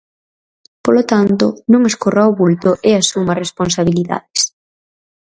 Polo 0.85 1.03
tanto, 1.13 1.45
non 1.71 1.81
escorra 1.91 2.29
o 2.29 2.35
vulto 2.41 2.69
e 2.89 2.91
asuma 2.93 3.39
responsabilidades. 3.43 4.41